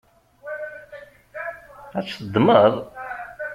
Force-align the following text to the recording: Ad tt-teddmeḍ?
Ad 1.97 2.03
tt-teddmeḍ? 2.05 2.73